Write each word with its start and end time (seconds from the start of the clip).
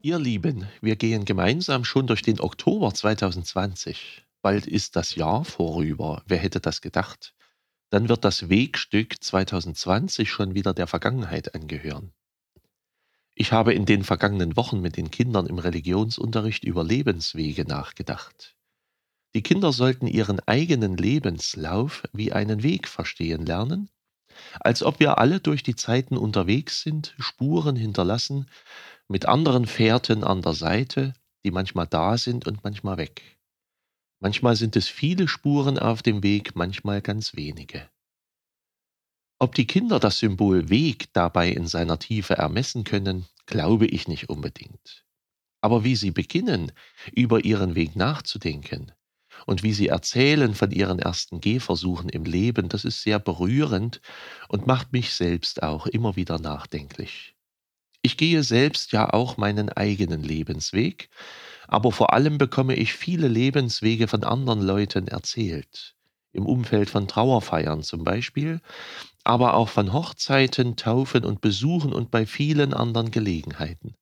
Ihr 0.00 0.18
Lieben, 0.18 0.66
wir 0.80 0.96
gehen 0.96 1.24
gemeinsam 1.24 1.84
schon 1.84 2.06
durch 2.06 2.22
den 2.22 2.40
Oktober 2.40 2.94
2020. 2.94 4.24
Bald 4.42 4.66
ist 4.66 4.96
das 4.96 5.14
Jahr 5.16 5.44
vorüber. 5.44 6.22
Wer 6.26 6.38
hätte 6.38 6.60
das 6.60 6.80
gedacht? 6.80 7.34
Dann 7.90 8.08
wird 8.08 8.24
das 8.24 8.48
Wegstück 8.48 9.22
2020 9.22 10.30
schon 10.30 10.54
wieder 10.54 10.72
der 10.72 10.86
Vergangenheit 10.86 11.54
angehören. 11.54 12.12
Ich 13.34 13.52
habe 13.52 13.74
in 13.74 13.86
den 13.86 14.02
vergangenen 14.02 14.56
Wochen 14.56 14.80
mit 14.80 14.96
den 14.96 15.10
Kindern 15.10 15.46
im 15.46 15.58
Religionsunterricht 15.58 16.64
über 16.64 16.84
Lebenswege 16.84 17.64
nachgedacht. 17.64 18.56
Die 19.34 19.42
Kinder 19.42 19.72
sollten 19.72 20.06
ihren 20.06 20.40
eigenen 20.46 20.96
Lebenslauf 20.96 22.02
wie 22.12 22.32
einen 22.32 22.62
Weg 22.62 22.88
verstehen 22.88 23.44
lernen, 23.44 23.90
als 24.60 24.82
ob 24.82 25.00
wir 25.00 25.18
alle 25.18 25.40
durch 25.40 25.62
die 25.62 25.76
Zeiten 25.76 26.16
unterwegs 26.16 26.82
sind, 26.82 27.14
Spuren 27.18 27.76
hinterlassen, 27.76 28.48
mit 29.08 29.26
anderen 29.26 29.66
Fährten 29.66 30.24
an 30.24 30.42
der 30.42 30.54
Seite, 30.54 31.14
die 31.44 31.50
manchmal 31.50 31.86
da 31.86 32.18
sind 32.18 32.46
und 32.46 32.64
manchmal 32.64 32.98
weg. 32.98 33.38
Manchmal 34.20 34.56
sind 34.56 34.76
es 34.76 34.88
viele 34.88 35.28
Spuren 35.28 35.78
auf 35.78 36.02
dem 36.02 36.22
Weg, 36.22 36.56
manchmal 36.56 37.00
ganz 37.00 37.34
wenige. 37.34 37.88
Ob 39.38 39.54
die 39.54 39.66
Kinder 39.66 40.00
das 40.00 40.18
Symbol 40.18 40.68
Weg 40.68 41.12
dabei 41.12 41.50
in 41.50 41.68
seiner 41.68 41.98
Tiefe 41.98 42.36
ermessen 42.36 42.82
können, 42.84 43.26
glaube 43.46 43.86
ich 43.86 44.08
nicht 44.08 44.28
unbedingt. 44.28 45.04
Aber 45.60 45.84
wie 45.84 45.94
sie 45.96 46.10
beginnen, 46.10 46.72
über 47.12 47.44
ihren 47.44 47.74
Weg 47.76 47.94
nachzudenken 47.94 48.92
und 49.46 49.62
wie 49.62 49.72
sie 49.72 49.88
erzählen 49.88 50.54
von 50.54 50.70
ihren 50.70 50.98
ersten 50.98 51.40
Gehversuchen 51.40 52.08
im 52.08 52.24
Leben, 52.24 52.68
das 52.68 52.84
ist 52.84 53.02
sehr 53.02 53.18
berührend 53.18 54.00
und 54.48 54.66
macht 54.66 54.92
mich 54.92 55.14
selbst 55.14 55.62
auch 55.62 55.86
immer 55.86 56.16
wieder 56.16 56.38
nachdenklich. 56.38 57.34
Ich 58.02 58.16
gehe 58.16 58.42
selbst 58.42 58.92
ja 58.92 59.12
auch 59.12 59.36
meinen 59.36 59.70
eigenen 59.70 60.22
Lebensweg, 60.22 61.08
aber 61.66 61.92
vor 61.92 62.12
allem 62.12 62.38
bekomme 62.38 62.74
ich 62.74 62.92
viele 62.94 63.28
Lebenswege 63.28 64.08
von 64.08 64.24
anderen 64.24 64.62
Leuten 64.62 65.08
erzählt. 65.08 65.94
Im 66.32 66.46
Umfeld 66.46 66.90
von 66.90 67.08
Trauerfeiern 67.08 67.82
zum 67.82 68.04
Beispiel, 68.04 68.60
aber 69.24 69.54
auch 69.54 69.68
von 69.68 69.92
Hochzeiten, 69.92 70.76
Taufen 70.76 71.24
und 71.24 71.40
Besuchen 71.40 71.92
und 71.92 72.10
bei 72.10 72.26
vielen 72.26 72.72
anderen 72.72 73.10
Gelegenheiten. 73.10 73.94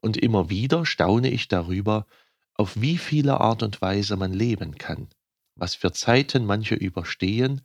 Und 0.00 0.18
immer 0.18 0.50
wieder 0.50 0.84
staune 0.84 1.30
ich 1.30 1.48
darüber, 1.48 2.06
auf 2.54 2.80
wie 2.80 2.98
viele 2.98 3.40
Art 3.40 3.62
und 3.62 3.80
Weise 3.82 4.16
man 4.16 4.32
leben 4.32 4.76
kann, 4.76 5.08
was 5.56 5.74
für 5.74 5.92
Zeiten 5.92 6.46
manche 6.46 6.74
überstehen 6.74 7.62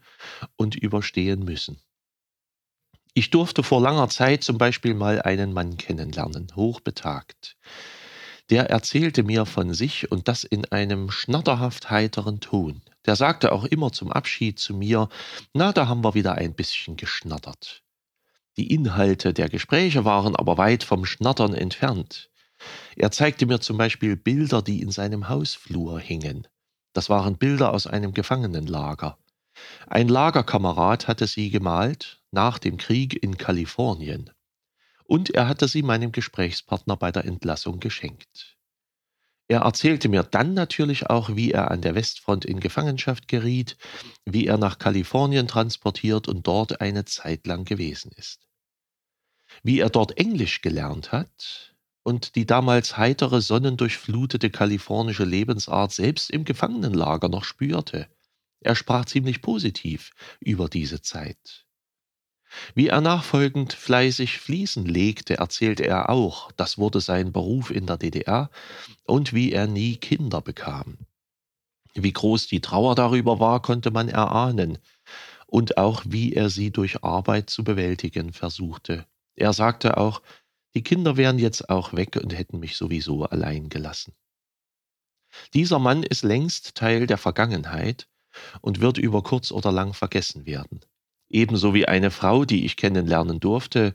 und 0.55 0.75
überstehen 0.75 1.43
müssen. 1.43 1.79
Ich 3.13 3.31
durfte 3.31 3.63
vor 3.63 3.81
langer 3.81 4.09
Zeit 4.09 4.43
zum 4.43 4.57
Beispiel 4.57 4.93
mal 4.93 5.21
einen 5.21 5.51
Mann 5.51 5.77
kennenlernen, 5.77 6.47
hochbetagt. 6.55 7.57
Der 8.49 8.69
erzählte 8.69 9.23
mir 9.23 9.45
von 9.45 9.73
sich 9.73 10.11
und 10.11 10.27
das 10.27 10.43
in 10.43 10.65
einem 10.71 11.11
schnatterhaft 11.11 11.89
heiteren 11.91 12.39
Ton. 12.39 12.81
Der 13.05 13.15
sagte 13.15 13.51
auch 13.51 13.65
immer 13.65 13.91
zum 13.91 14.11
Abschied 14.11 14.57
zu 14.59 14.73
mir, 14.73 15.09
na, 15.53 15.71
da 15.71 15.87
haben 15.87 16.03
wir 16.03 16.15
wieder 16.15 16.35
ein 16.35 16.55
bisschen 16.55 16.97
geschnattert. 16.97 17.83
Die 18.57 18.73
Inhalte 18.73 19.33
der 19.33 19.49
Gespräche 19.49 20.03
waren 20.03 20.35
aber 20.35 20.57
weit 20.57 20.83
vom 20.83 21.05
Schnattern 21.05 21.53
entfernt. 21.53 22.28
Er 22.95 23.11
zeigte 23.11 23.45
mir 23.45 23.61
zum 23.61 23.77
Beispiel 23.77 24.15
Bilder, 24.15 24.61
die 24.61 24.81
in 24.81 24.91
seinem 24.91 25.29
Hausflur 25.29 25.99
hingen. 25.99 26.47
Das 26.93 27.09
waren 27.09 27.37
Bilder 27.37 27.73
aus 27.73 27.87
einem 27.87 28.13
Gefangenenlager. 28.13 29.17
Ein 29.87 30.07
Lagerkamerad 30.07 31.07
hatte 31.07 31.27
sie 31.27 31.49
gemalt 31.49 32.21
nach 32.31 32.59
dem 32.59 32.77
Krieg 32.77 33.21
in 33.21 33.37
Kalifornien, 33.37 34.29
und 35.05 35.31
er 35.31 35.47
hatte 35.47 35.67
sie 35.67 35.81
meinem 35.83 36.11
Gesprächspartner 36.11 36.95
bei 36.95 37.11
der 37.11 37.25
Entlassung 37.25 37.79
geschenkt. 37.79 38.57
Er 39.47 39.61
erzählte 39.61 40.09
mir 40.09 40.21
dann 40.21 40.53
natürlich 40.53 41.09
auch, 41.09 41.35
wie 41.35 41.51
er 41.51 41.71
an 41.71 41.81
der 41.81 41.95
Westfront 41.95 42.45
in 42.45 42.59
Gefangenschaft 42.59 43.27
geriet, 43.27 43.77
wie 44.23 44.45
er 44.45 44.57
nach 44.57 44.77
Kalifornien 44.77 45.47
transportiert 45.47 46.27
und 46.27 46.45
dort 46.45 46.81
eine 46.81 47.05
Zeit 47.05 47.47
lang 47.47 47.65
gewesen 47.65 48.11
ist. 48.15 48.47
Wie 49.63 49.79
er 49.79 49.89
dort 49.89 50.17
Englisch 50.17 50.61
gelernt 50.61 51.11
hat 51.11 51.75
und 52.03 52.35
die 52.35 52.45
damals 52.45 52.97
heitere, 52.97 53.41
sonnendurchflutete 53.41 54.49
kalifornische 54.49 55.25
Lebensart 55.25 55.91
selbst 55.91 56.29
im 56.29 56.45
Gefangenenlager 56.45 57.29
noch 57.29 57.43
spürte 57.43 58.07
er 58.61 58.75
sprach 58.75 59.05
ziemlich 59.05 59.41
positiv 59.41 60.11
über 60.39 60.67
diese 60.69 61.01
Zeit. 61.01 61.65
Wie 62.73 62.87
er 62.87 62.99
nachfolgend 62.99 63.73
fleißig 63.73 64.39
Fließen 64.39 64.85
legte, 64.85 65.37
erzählte 65.37 65.85
er 65.85 66.09
auch, 66.09 66.51
das 66.53 66.77
wurde 66.77 66.99
sein 66.99 67.31
Beruf 67.31 67.69
in 67.69 67.85
der 67.85 67.97
DDR, 67.97 68.49
und 69.05 69.33
wie 69.33 69.51
er 69.51 69.67
nie 69.67 69.97
Kinder 69.97 70.41
bekam. 70.41 70.97
Wie 71.93 72.11
groß 72.11 72.47
die 72.47 72.61
Trauer 72.61 72.95
darüber 72.95 73.39
war, 73.39 73.61
konnte 73.61 73.91
man 73.91 74.09
erahnen, 74.09 74.79
und 75.45 75.77
auch 75.77 76.03
wie 76.05 76.33
er 76.33 76.49
sie 76.49 76.71
durch 76.71 77.03
Arbeit 77.03 77.49
zu 77.49 77.63
bewältigen 77.63 78.33
versuchte. 78.33 79.05
Er 79.35 79.53
sagte 79.53 79.97
auch, 79.97 80.21
die 80.79 80.83
Kinder 80.83 81.17
wären 81.17 81.39
jetzt 81.39 81.69
auch 81.69 81.91
weg 81.91 82.15
und 82.15 82.33
hätten 82.33 82.57
mich 82.57 82.77
sowieso 82.77 83.25
allein 83.25 83.67
gelassen. 83.67 84.13
Dieser 85.53 85.77
Mann 85.77 86.03
ist 86.03 86.23
längst 86.23 86.73
Teil 86.73 87.05
der 87.05 87.17
Vergangenheit, 87.17 88.07
und 88.61 88.79
wird 88.79 88.97
über 88.97 89.23
kurz 89.23 89.51
oder 89.51 89.73
lang 89.73 89.93
vergessen 89.93 90.45
werden. 90.45 90.79
Ebenso 91.29 91.73
wie 91.73 91.85
eine 91.85 92.11
Frau, 92.11 92.45
die 92.45 92.63
ich 92.63 92.77
kennenlernen 92.77 93.41
durfte. 93.41 93.93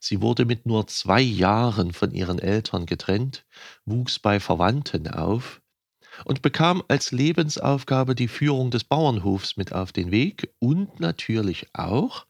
Sie 0.00 0.20
wurde 0.20 0.44
mit 0.44 0.66
nur 0.66 0.88
zwei 0.88 1.20
Jahren 1.20 1.92
von 1.92 2.10
ihren 2.10 2.40
Eltern 2.40 2.86
getrennt, 2.86 3.46
wuchs 3.84 4.18
bei 4.18 4.40
Verwandten 4.40 5.08
auf 5.08 5.62
und 6.24 6.42
bekam 6.42 6.82
als 6.88 7.12
Lebensaufgabe 7.12 8.16
die 8.16 8.26
Führung 8.26 8.72
des 8.72 8.82
Bauernhofs 8.82 9.56
mit 9.56 9.72
auf 9.72 9.92
den 9.92 10.10
Weg 10.10 10.52
und 10.58 10.98
natürlich 10.98 11.68
auch 11.72 12.26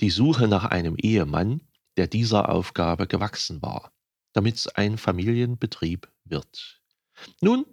die 0.00 0.10
Suche 0.10 0.48
nach 0.48 0.64
einem 0.64 0.96
Ehemann, 0.96 1.60
der 1.98 2.06
dieser 2.06 2.48
Aufgabe 2.48 3.06
gewachsen 3.06 3.60
war, 3.60 3.92
damit 4.32 4.56
es 4.56 4.68
ein 4.68 4.96
Familienbetrieb 4.96 6.08
wird. 6.24 6.80
Nun, 7.40 7.66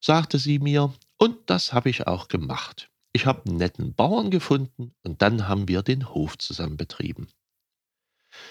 sagte 0.00 0.38
sie 0.38 0.58
mir, 0.58 0.94
und 1.18 1.38
das 1.46 1.72
habe 1.72 1.90
ich 1.90 2.06
auch 2.06 2.28
gemacht. 2.28 2.90
Ich 3.12 3.26
habe 3.26 3.42
einen 3.46 3.56
netten 3.56 3.94
Bauern 3.94 4.30
gefunden 4.30 4.94
und 5.02 5.22
dann 5.22 5.48
haben 5.48 5.68
wir 5.68 5.82
den 5.82 6.08
Hof 6.08 6.38
zusammen 6.38 6.76
betrieben. 6.76 7.28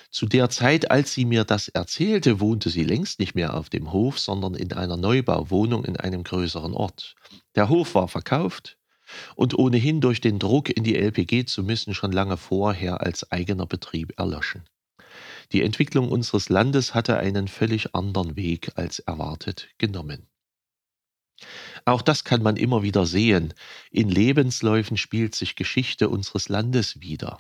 Zu 0.09 0.25
der 0.25 0.49
Zeit, 0.49 0.89
als 0.89 1.13
sie 1.13 1.25
mir 1.25 1.43
das 1.43 1.67
erzählte, 1.67 2.39
wohnte 2.39 2.69
sie 2.69 2.83
längst 2.83 3.19
nicht 3.19 3.35
mehr 3.35 3.53
auf 3.53 3.69
dem 3.69 3.91
Hof, 3.91 4.19
sondern 4.19 4.55
in 4.55 4.73
einer 4.73 4.97
Neubauwohnung 4.97 5.85
in 5.85 5.95
einem 5.95 6.23
größeren 6.23 6.73
Ort. 6.73 7.15
Der 7.55 7.69
Hof 7.69 7.95
war 7.95 8.07
verkauft 8.07 8.77
und 9.35 9.57
ohnehin 9.57 10.01
durch 10.01 10.21
den 10.21 10.39
Druck 10.39 10.69
in 10.69 10.83
die 10.83 10.95
LPG 10.95 11.45
zu 11.45 11.63
müssen 11.63 11.93
schon 11.93 12.11
lange 12.11 12.37
vorher 12.37 13.01
als 13.01 13.31
eigener 13.31 13.65
Betrieb 13.65 14.13
erloschen. 14.17 14.63
Die 15.51 15.61
Entwicklung 15.61 16.09
unseres 16.09 16.49
Landes 16.49 16.93
hatte 16.93 17.17
einen 17.17 17.47
völlig 17.47 17.95
anderen 17.95 18.35
Weg 18.35 18.71
als 18.75 18.99
erwartet 18.99 19.69
genommen. 19.77 20.27
Auch 21.83 22.01
das 22.01 22.23
kann 22.23 22.41
man 22.41 22.55
immer 22.55 22.81
wieder 22.81 23.05
sehen. 23.05 23.53
In 23.91 24.09
Lebensläufen 24.09 24.97
spielt 24.97 25.35
sich 25.35 25.55
Geschichte 25.55 26.09
unseres 26.09 26.49
Landes 26.49 27.01
wider. 27.01 27.39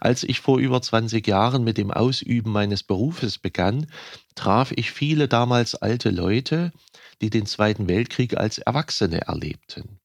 Als 0.00 0.22
ich 0.22 0.40
vor 0.40 0.58
über 0.58 0.80
20 0.80 1.26
Jahren 1.26 1.64
mit 1.64 1.76
dem 1.78 1.90
Ausüben 1.90 2.52
meines 2.52 2.82
Berufes 2.82 3.38
begann, 3.38 3.90
traf 4.34 4.72
ich 4.72 4.92
viele 4.92 5.26
damals 5.26 5.74
alte 5.74 6.10
Leute, 6.10 6.72
die 7.20 7.30
den 7.30 7.46
Zweiten 7.46 7.88
Weltkrieg 7.88 8.36
als 8.36 8.58
Erwachsene 8.58 9.22
erlebten. 9.22 9.99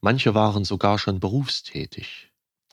Manche 0.00 0.34
waren 0.34 0.64
sogar 0.64 0.98
schon 0.98 1.20
berufstätig. 1.20 2.30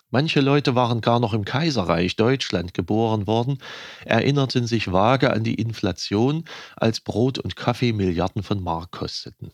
Manche 0.10 0.42
Leute 0.42 0.75
waren 0.75 1.01
gar 1.01 1.19
noch 1.19 1.33
im 1.33 1.44
Kaiserreich 1.44 2.15
Deutschland 2.15 2.75
geboren 2.75 3.25
worden, 3.25 3.57
erinnerten 4.06 4.68
sich 4.68 4.92
vage 4.92 5.33
an 5.33 5.44
die 5.44 5.56
Inflation, 5.56 6.45
als 6.75 7.00
Brot 7.00 7.39
und 7.39 7.56
Kaffee 7.56 7.94
Milliarden 7.94 8.44
von 8.44 8.62
Mark 8.62 8.92
kosteten. 8.92 9.51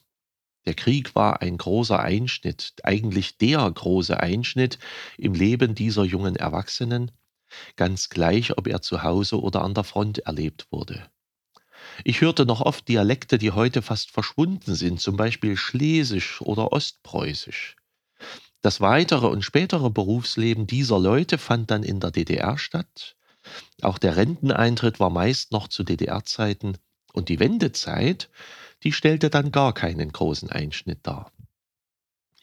Der 0.66 0.74
Krieg 0.74 1.16
war 1.16 1.42
ein 1.42 1.58
großer 1.58 2.00
Einschnitt, 2.00 2.74
eigentlich 2.84 3.38
der 3.38 3.72
große 3.72 4.20
Einschnitt 4.20 4.80
im 5.18 5.34
Leben 5.34 5.76
dieser 5.76 6.04
jungen 6.04 6.36
Erwachsenen, 6.36 7.12
ganz 7.78 8.10
gleich, 8.10 8.58
ob 8.58 8.68
er 8.68 8.82
zu 8.82 9.02
Hause 9.02 9.40
oder 9.40 9.62
an 9.64 9.74
der 9.74 9.86
Front 9.86 10.20
erlebt 10.20 10.68
wurde. 10.72 11.10
Ich 12.04 12.22
hörte 12.22 12.46
noch 12.46 12.62
oft 12.62 12.88
Dialekte, 12.88 13.38
die 13.38 13.52
heute 13.52 13.82
fast 13.82 14.12
verschwunden 14.12 14.76
sind, 14.76 15.02
zum 15.02 15.18
Beispiel 15.18 15.58
Schlesisch 15.58 16.42
oder 16.42 16.72
Ostpreußisch. 16.72 17.76
Das 18.62 18.82
weitere 18.82 19.28
und 19.28 19.44
spätere 19.44 19.90
Berufsleben 19.90 20.68
dieser 20.68 21.00
Leute 21.00 21.38
fand 21.38 21.72
dann 21.72 21.84
in 21.84 22.00
der 22.00 22.12
DDR 22.12 22.58
statt. 22.58 23.16
Auch 23.82 23.98
der 23.98 24.18
Renteneintritt 24.18 25.00
war 25.00 25.10
meist 25.10 25.52
noch 25.52 25.68
zu 25.68 25.84
DDR-Zeiten 25.84 26.78
und 27.14 27.30
die 27.30 27.40
Wendezeit 27.40 28.30
die 28.84 28.92
stellte 28.92 29.30
dann 29.30 29.52
gar 29.52 29.74
keinen 29.74 30.12
großen 30.12 30.50
Einschnitt 30.50 31.00
dar. 31.04 31.32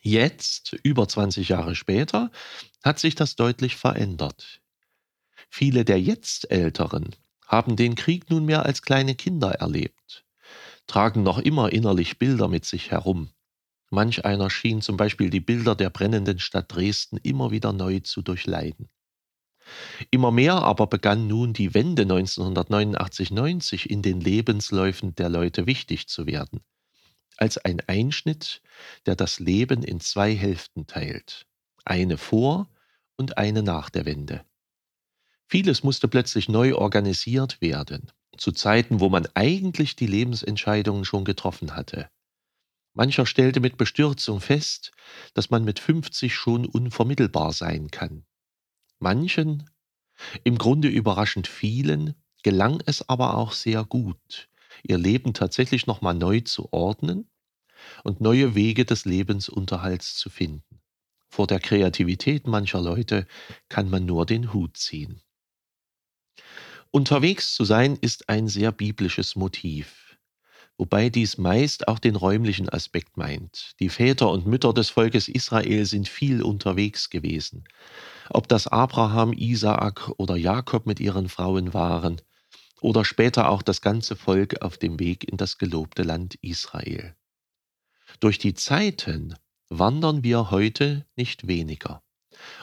Jetzt, 0.03 0.75
über 0.83 1.09
20 1.09 1.49
Jahre 1.49 1.75
später, 1.75 2.31
hat 2.85 2.99
sich 2.99 3.15
das 3.15 3.37
deutlich 3.37 3.77
verändert. 3.77 4.61
Viele 5.49 5.85
der 5.85 6.01
jetzt 6.01 6.51
Älteren 6.51 7.17
haben 7.47 7.77
den 7.77 7.95
Krieg 7.95 8.29
nunmehr 8.31 8.67
als 8.67 8.83
kleine 8.83 9.15
Kinder 9.15 9.53
erlebt, 9.53 10.25
tragen 10.87 11.23
noch 11.23 11.39
immer 11.39 11.73
innerlich 11.73 12.19
Bilder 12.19 12.49
mit 12.49 12.65
sich 12.65 12.91
herum. 12.91 13.31
Manch 13.91 14.25
einer 14.25 14.51
schien 14.51 14.83
zum 14.83 14.97
Beispiel 14.97 15.31
die 15.31 15.41
Bilder 15.41 15.75
der 15.77 15.91
brennenden 15.91 16.41
Stadt 16.41 16.75
Dresden 16.75 17.19
immer 17.19 17.53
wieder 17.53 17.73
neu 17.73 18.01
zu 18.01 18.21
durchleiden. 18.21 18.89
Immer 20.11 20.31
mehr 20.31 20.55
aber 20.55 20.87
begann 20.87 21.27
nun 21.27 21.53
die 21.53 21.75
Wende 21.75 22.05
1989-90 22.05 23.87
in 23.87 24.03
den 24.03 24.21
Lebensläufen 24.21 25.15
der 25.15 25.29
Leute 25.29 25.67
wichtig 25.67 26.09
zu 26.09 26.27
werden, 26.27 26.61
als 27.37 27.59
ein 27.59 27.81
Einschnitt, 27.87 28.63
der 29.07 29.17
das 29.17 29.41
Leben 29.41 29.83
in 29.83 30.01
zwei 30.01 30.35
Hälften 30.35 30.87
teilt, 30.87 31.47
eine 31.85 32.17
vor 32.17 32.69
und 33.17 33.39
eine 33.39 33.63
nach 33.63 33.91
der 33.91 34.05
Wende. 34.05 34.45
Vieles 35.49 35.85
musste 35.85 36.09
plötzlich 36.09 36.49
neu 36.49 36.75
organisiert 36.75 37.61
werden, 37.61 38.11
zu 38.37 38.51
Zeiten, 38.51 39.01
wo 39.01 39.09
man 39.09 39.29
eigentlich 39.35 39.95
die 39.95 40.07
Lebensentscheidungen 40.07 41.05
schon 41.05 41.25
getroffen 41.25 41.77
hatte. 41.77 42.11
Mancher 42.95 43.27
stellte 43.27 43.61
mit 43.61 43.77
Bestürzung 43.77 44.41
fest, 44.41 44.91
dass 45.35 45.51
man 45.51 45.65
mit 45.65 45.79
50 45.79 46.35
schon 46.35 46.67
unvermittelbar 46.67 47.53
sein 47.53 47.91
kann. 47.91 48.25
Manchen, 48.99 49.71
im 50.45 50.59
Grunde 50.59 50.89
überraschend 50.89 51.47
vielen, 51.47 52.15
gelang 52.43 52.83
es 52.87 53.09
aber 53.09 53.37
auch 53.37 53.53
sehr 53.53 53.85
gut, 53.85 54.49
ihr 54.83 54.99
Leben 54.99 55.35
tatsächlich 55.35 55.87
nochmal 55.87 56.15
neu 56.15 56.41
zu 56.41 56.73
ordnen 56.73 57.29
und 58.03 58.21
neue 58.21 58.55
Wege 58.55 58.85
des 58.85 59.05
Lebensunterhalts 59.05 60.17
zu 60.17 60.31
finden. 60.31 60.81
Vor 61.29 61.47
der 61.47 61.61
Kreativität 61.61 62.47
mancher 62.47 62.81
Leute 62.81 63.27
kann 63.69 63.91
man 63.91 64.07
nur 64.07 64.27
den 64.27 64.53
Hut 64.53 64.77
ziehen. 64.77 65.21
Unterwegs 66.91 67.55
zu 67.55 67.65
sein 67.65 67.97
ist 68.01 68.29
ein 68.29 68.49
sehr 68.49 68.73
biblisches 68.73 69.37
Motiv, 69.37 70.17
wobei 70.79 71.11
dies 71.11 71.37
meist 71.37 71.89
auch 71.89 71.99
den 71.99 72.17
räumlichen 72.17 72.69
Aspekt 72.69 73.17
meint. 73.17 73.73
Die 73.81 73.89
Väter 73.89 74.31
und 74.31 74.47
Mütter 74.47 74.73
des 74.73 74.91
Volkes 74.91 75.29
Israel 75.29 75.85
sind 75.85 76.09
viel 76.09 76.43
unterwegs 76.43 77.11
gewesen. 77.11 77.65
Ob 78.31 78.49
das 78.49 78.67
Abraham, 78.67 79.33
Isaak 79.33 80.11
oder 80.17 80.37
Jakob 80.37 80.87
mit 80.87 81.01
ihren 81.01 81.29
Frauen 81.29 81.75
waren, 81.75 82.21
oder 82.81 83.05
später 83.05 83.49
auch 83.49 83.63
das 83.63 83.81
ganze 83.81 84.17
Volk 84.17 84.63
auf 84.63 84.79
dem 84.79 85.01
Weg 85.01 85.31
in 85.31 85.37
das 85.37 85.59
gelobte 85.59 86.03
Land 86.03 86.37
Israel. 86.43 87.17
Durch 88.21 88.39
die 88.39 88.55
Zeiten 88.55 89.35
wandern 89.69 90.23
wir 90.23 90.51
heute 90.51 91.07
nicht 91.17 91.47
weniger. 91.47 92.03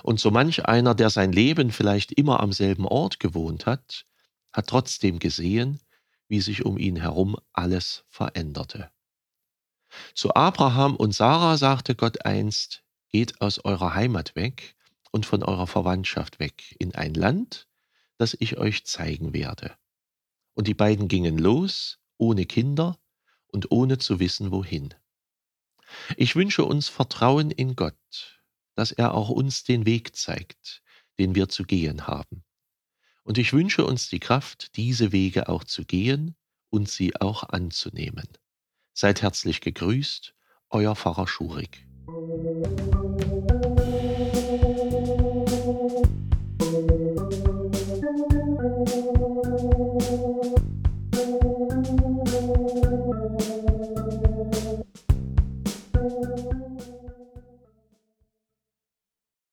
Und 0.04 0.20
so 0.20 0.32
manch 0.32 0.66
einer, 0.66 0.96
der 0.96 1.10
sein 1.10 1.32
Leben 1.32 1.72
vielleicht 1.72 2.12
immer 2.12 2.40
am 2.40 2.54
selben 2.54 2.86
Ort 2.86 3.20
gewohnt 3.20 3.66
hat, 3.66 4.06
hat 4.54 4.68
trotzdem 4.68 5.20
gesehen, 5.20 5.80
wie 6.28 6.42
sich 6.42 6.66
um 6.66 6.78
ihn 6.78 6.96
herum 6.96 7.36
alles 7.52 8.06
veränderte. 8.10 8.92
Zu 10.16 10.34
Abraham 10.34 10.96
und 10.96 11.14
Sarah 11.14 11.58
sagte 11.58 11.96
Gott 11.96 12.26
einst, 12.26 12.84
geht 13.10 13.42
aus 13.42 13.60
eurer 13.64 13.94
Heimat 13.94 14.36
weg 14.36 14.76
und 15.12 15.26
von 15.26 15.44
eurer 15.44 15.68
Verwandtschaft 15.68 16.40
weg 16.40 16.76
in 16.80 16.96
ein 16.96 17.14
Land, 17.14 17.68
das 18.18 18.36
ich 18.40 18.58
euch 18.58 18.86
zeigen 18.86 19.34
werde. 19.34 19.76
Und 20.56 20.68
die 20.68 20.74
beiden 20.74 21.08
gingen 21.08 21.38
los, 21.38 22.00
ohne 22.18 22.46
Kinder 22.46 22.98
und 23.48 23.72
ohne 23.72 23.98
zu 23.98 24.20
wissen 24.20 24.52
wohin. 24.52 24.94
Ich 26.18 26.36
wünsche 26.36 26.64
uns 26.66 26.88
Vertrauen 26.88 27.52
in 27.52 27.76
Gott, 27.76 28.42
dass 28.76 28.92
er 28.92 29.14
auch 29.14 29.30
uns 29.30 29.64
den 29.64 29.86
Weg 29.86 30.16
zeigt, 30.16 30.82
den 31.20 31.36
wir 31.36 31.50
zu 31.50 31.64
gehen 31.64 32.08
haben. 32.08 32.44
Und 33.24 33.38
ich 33.38 33.54
wünsche 33.54 33.86
uns 33.86 34.10
die 34.10 34.20
Kraft, 34.20 34.76
diese 34.76 35.12
Wege 35.12 35.48
auch 35.50 35.64
zu 35.64 35.86
gehen 35.86 36.36
und 36.70 36.90
sie 36.90 37.16
auch 37.16 37.44
anzunehmen. 37.44 38.28
Seid 38.94 39.22
herzlich 39.22 39.62
gegrüßt, 39.62 40.34
euer 40.70 40.96
Pfarrer 40.96 41.28
Schurig. 41.28 41.88